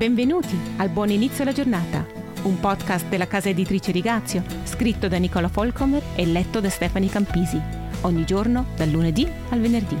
Benvenuti 0.00 0.58
al 0.78 0.88
Buon 0.88 1.10
Inizio 1.10 1.42
alla 1.42 1.52
Giornata, 1.52 2.06
un 2.44 2.58
podcast 2.58 3.06
della 3.08 3.26
casa 3.26 3.50
editrice 3.50 3.92
Rigazio, 3.92 4.42
scritto 4.64 5.08
da 5.08 5.18
Nicola 5.18 5.50
Folcomer 5.50 6.02
e 6.16 6.24
letto 6.24 6.58
da 6.58 6.70
Stefani 6.70 7.06
Campisi, 7.10 7.60
ogni 8.00 8.24
giorno 8.24 8.68
dal 8.76 8.88
lunedì 8.88 9.30
al 9.50 9.60
venerdì. 9.60 9.98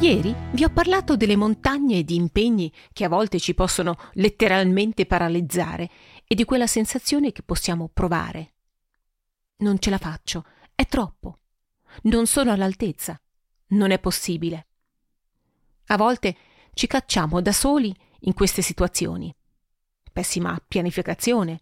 Ieri 0.00 0.34
vi 0.50 0.64
ho 0.64 0.70
parlato 0.70 1.16
delle 1.16 1.36
montagne 1.36 2.02
di 2.02 2.16
impegni 2.16 2.72
che 2.92 3.04
a 3.04 3.08
volte 3.08 3.38
ci 3.38 3.54
possono 3.54 3.96
letteralmente 4.14 5.06
paralizzare 5.06 5.88
e 6.26 6.34
di 6.34 6.44
quella 6.44 6.66
sensazione 6.66 7.30
che 7.30 7.44
possiamo 7.44 7.90
provare. 7.94 8.54
Non 9.58 9.78
ce 9.78 9.88
la 9.88 9.98
faccio, 9.98 10.44
è 10.74 10.84
troppo. 10.86 11.38
Non 12.02 12.26
sono 12.26 12.50
all'altezza. 12.50 13.16
Non 13.68 13.92
è 13.92 14.00
possibile. 14.00 14.66
A 15.86 15.96
volte 15.96 16.36
ci 16.74 16.86
cacciamo 16.86 17.40
da 17.40 17.52
soli 17.52 17.94
in 18.20 18.34
queste 18.34 18.62
situazioni. 18.62 19.34
Pessima 20.12 20.60
pianificazione, 20.66 21.60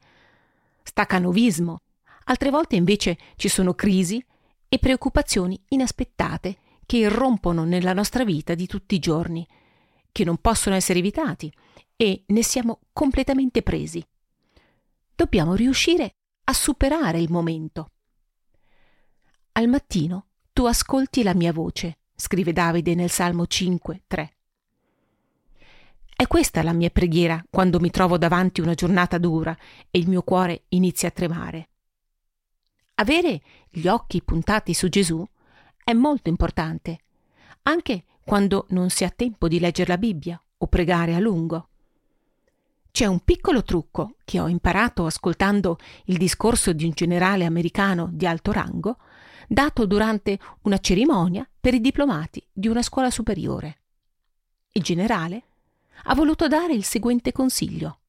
stacanovismo, 0.82 1.80
altre 2.24 2.50
volte 2.50 2.76
invece 2.76 3.18
ci 3.36 3.48
sono 3.48 3.74
crisi 3.74 4.24
e 4.68 4.78
preoccupazioni 4.78 5.60
inaspettate 5.68 6.58
che 6.86 6.98
irrompono 6.98 7.64
nella 7.64 7.92
nostra 7.92 8.24
vita 8.24 8.54
di 8.54 8.66
tutti 8.66 8.94
i 8.94 8.98
giorni, 8.98 9.46
che 10.10 10.24
non 10.24 10.38
possono 10.38 10.74
essere 10.74 10.98
evitati 10.98 11.52
e 11.96 12.24
ne 12.26 12.42
siamo 12.42 12.80
completamente 12.92 13.62
presi. 13.62 14.04
Dobbiamo 15.14 15.54
riuscire 15.54 16.14
a 16.44 16.52
superare 16.52 17.20
il 17.20 17.30
momento. 17.30 17.90
Al 19.52 19.68
mattino 19.68 20.26
tu 20.52 20.64
ascolti 20.64 21.22
la 21.22 21.34
mia 21.34 21.52
voce, 21.52 21.98
scrive 22.14 22.52
Davide 22.52 22.94
nel 22.94 23.10
Salmo 23.10 23.46
5, 23.46 24.02
3. 24.06 24.34
È 26.20 26.26
questa 26.26 26.62
la 26.62 26.74
mia 26.74 26.90
preghiera 26.90 27.42
quando 27.48 27.80
mi 27.80 27.88
trovo 27.88 28.18
davanti 28.18 28.60
una 28.60 28.74
giornata 28.74 29.16
dura 29.16 29.56
e 29.90 29.98
il 29.98 30.06
mio 30.06 30.20
cuore 30.20 30.64
inizia 30.68 31.08
a 31.08 31.12
tremare. 31.12 31.70
Avere 32.96 33.40
gli 33.70 33.88
occhi 33.88 34.20
puntati 34.20 34.74
su 34.74 34.90
Gesù 34.90 35.26
è 35.82 35.94
molto 35.94 36.28
importante, 36.28 36.98
anche 37.62 38.04
quando 38.22 38.66
non 38.68 38.90
si 38.90 39.04
ha 39.04 39.08
tempo 39.08 39.48
di 39.48 39.58
leggere 39.58 39.88
la 39.88 39.96
Bibbia 39.96 40.38
o 40.58 40.66
pregare 40.66 41.14
a 41.14 41.20
lungo. 41.20 41.68
C'è 42.90 43.06
un 43.06 43.20
piccolo 43.20 43.62
trucco 43.62 44.16
che 44.22 44.40
ho 44.40 44.46
imparato 44.46 45.06
ascoltando 45.06 45.78
il 46.04 46.18
discorso 46.18 46.74
di 46.74 46.84
un 46.84 46.90
generale 46.92 47.46
americano 47.46 48.10
di 48.12 48.26
alto 48.26 48.52
rango, 48.52 48.98
dato 49.48 49.86
durante 49.86 50.38
una 50.64 50.76
cerimonia 50.80 51.48
per 51.58 51.72
i 51.72 51.80
diplomati 51.80 52.46
di 52.52 52.68
una 52.68 52.82
scuola 52.82 53.10
superiore. 53.10 53.78
Il 54.72 54.82
generale 54.82 55.44
ha 56.04 56.14
voluto 56.14 56.48
dare 56.48 56.72
il 56.72 56.84
seguente 56.84 57.32
consiglio. 57.32 58.00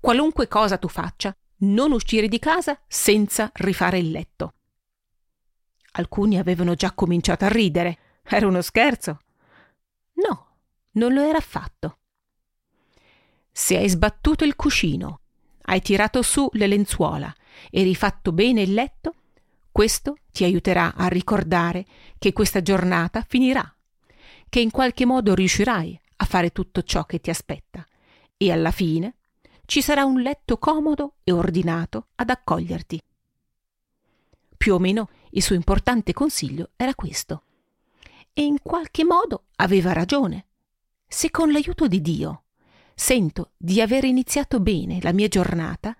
Qualunque 0.00 0.48
cosa 0.48 0.78
tu 0.78 0.88
faccia, 0.88 1.36
non 1.58 1.92
uscire 1.92 2.28
di 2.28 2.38
casa 2.38 2.78
senza 2.86 3.50
rifare 3.54 3.98
il 3.98 4.10
letto. 4.10 4.54
Alcuni 5.92 6.38
avevano 6.38 6.74
già 6.74 6.92
cominciato 6.92 7.44
a 7.44 7.48
ridere. 7.48 7.98
Era 8.22 8.46
uno 8.46 8.60
scherzo. 8.60 9.18
No, 10.14 10.46
non 10.92 11.12
lo 11.12 11.22
era 11.22 11.38
affatto. 11.38 11.98
Se 13.50 13.76
hai 13.76 13.88
sbattuto 13.88 14.44
il 14.44 14.54
cuscino, 14.54 15.20
hai 15.62 15.80
tirato 15.80 16.22
su 16.22 16.48
le 16.52 16.68
lenzuola 16.68 17.34
e 17.70 17.82
rifatto 17.82 18.32
bene 18.32 18.62
il 18.62 18.74
letto, 18.74 19.14
questo 19.72 20.18
ti 20.30 20.44
aiuterà 20.44 20.94
a 20.94 21.08
ricordare 21.08 21.84
che 22.18 22.32
questa 22.32 22.62
giornata 22.62 23.24
finirà, 23.26 23.76
che 24.48 24.60
in 24.60 24.70
qualche 24.70 25.04
modo 25.04 25.34
riuscirai 25.34 26.00
a 26.20 26.24
fare 26.24 26.50
tutto 26.50 26.82
ciò 26.82 27.04
che 27.04 27.20
ti 27.20 27.30
aspetta 27.30 27.86
e 28.36 28.52
alla 28.52 28.70
fine 28.70 29.14
ci 29.66 29.82
sarà 29.82 30.04
un 30.04 30.20
letto 30.20 30.58
comodo 30.58 31.16
e 31.24 31.32
ordinato 31.32 32.08
ad 32.16 32.30
accoglierti. 32.30 33.02
Più 34.56 34.74
o 34.74 34.78
meno 34.78 35.08
il 35.30 35.42
suo 35.42 35.54
importante 35.54 36.12
consiglio 36.12 36.70
era 36.76 36.94
questo. 36.94 37.42
E 38.32 38.44
in 38.44 38.58
qualche 38.62 39.04
modo 39.04 39.46
aveva 39.56 39.92
ragione. 39.92 40.46
Se 41.06 41.30
con 41.30 41.52
l'aiuto 41.52 41.86
di 41.86 42.00
Dio 42.00 42.44
sento 42.94 43.52
di 43.56 43.80
aver 43.80 44.04
iniziato 44.04 44.58
bene 44.60 45.00
la 45.02 45.12
mia 45.12 45.28
giornata, 45.28 45.96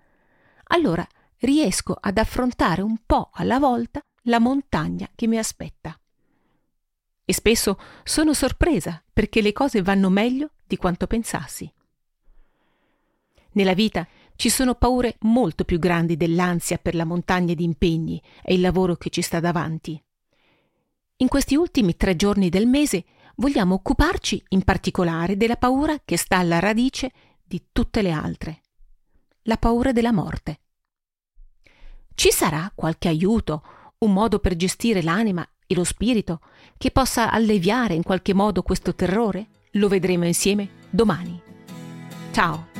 allora 0.71 1.07
riesco 1.39 1.95
ad 1.99 2.17
affrontare 2.17 2.81
un 2.81 2.97
po' 3.05 3.29
alla 3.33 3.59
volta 3.59 4.01
la 4.23 4.39
montagna 4.39 5.09
che 5.15 5.27
mi 5.27 5.37
aspetta 5.37 5.98
e 7.29 7.33
spesso 7.33 7.79
sono 8.03 8.33
sorpresa 8.33 9.03
perché 9.13 9.43
le 9.43 9.53
cose 9.53 9.83
vanno 9.83 10.09
meglio 10.09 10.53
di 10.65 10.77
quanto 10.77 11.05
pensassi. 11.05 11.71
Nella 13.51 13.75
vita 13.75 14.07
ci 14.35 14.49
sono 14.49 14.73
paure 14.73 15.17
molto 15.19 15.63
più 15.63 15.77
grandi 15.77 16.17
dell'ansia 16.17 16.79
per 16.79 16.95
la 16.95 17.05
montagna 17.05 17.53
di 17.53 17.63
impegni 17.63 18.19
e 18.41 18.55
il 18.55 18.61
lavoro 18.61 18.95
che 18.95 19.11
ci 19.11 19.21
sta 19.21 19.39
davanti. 19.39 20.03
In 21.17 21.27
questi 21.27 21.53
ultimi 21.53 21.95
tre 21.95 22.15
giorni 22.15 22.49
del 22.49 22.65
mese 22.65 23.05
vogliamo 23.35 23.75
occuparci 23.75 24.45
in 24.47 24.63
particolare 24.63 25.37
della 25.37 25.57
paura 25.57 26.01
che 26.03 26.17
sta 26.17 26.37
alla 26.37 26.57
radice 26.57 27.11
di 27.43 27.65
tutte 27.71 28.01
le 28.01 28.09
altre, 28.09 28.61
la 29.43 29.57
paura 29.57 29.91
della 29.91 30.11
morte. 30.11 30.61
Ci 32.15 32.31
sarà 32.31 32.71
qualche 32.73 33.07
aiuto, 33.07 33.61
un 33.99 34.13
modo 34.13 34.39
per 34.39 34.55
gestire 34.55 35.03
l'anima 35.03 35.47
e 35.71 35.75
lo 35.75 35.83
spirito 35.83 36.39
che 36.77 36.89
possa 36.89 37.29
alleviare 37.29 37.93
in 37.93 38.01
qualche 38.01 38.33
modo 38.33 38.63
questo 38.63 38.95
terrore? 38.95 39.49
Lo 39.73 39.87
vedremo 39.87 40.25
insieme 40.25 40.67
domani. 40.89 41.39
Ciao! 42.31 42.78